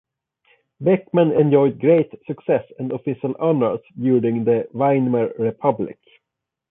Beckmann 0.81 1.31
enjoyed 1.39 1.79
great 1.79 2.09
success 2.25 2.65
and 2.79 2.91
official 2.91 3.35
honors 3.39 3.81
during 3.99 4.43
the 4.45 4.67
Weimar 4.73 5.27
Republic. 5.37 5.99